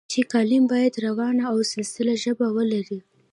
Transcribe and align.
چې 0.11 0.19
کالم 0.31 0.63
باید 0.73 0.93
روانه 1.05 1.43
او 1.51 1.57
سلیسه 1.69 2.03
ژبه 2.23 2.47
ولري. 2.55 2.99